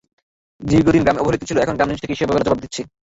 দীর্ঘদিন 0.61 1.03
গ্রাম 1.03 1.17
অবহেলিত 1.17 1.43
ছিল, 1.49 1.57
এখন 1.59 1.75
গ্রাম 1.75 1.89
নিজে 1.89 2.03
থেকেই 2.03 2.17
সেই 2.17 2.25
অবহেলার 2.25 2.47
জবাব 2.47 2.59
দিচ্ছে। 2.63 2.81